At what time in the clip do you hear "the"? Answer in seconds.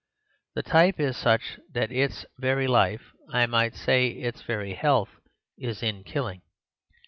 0.55-0.63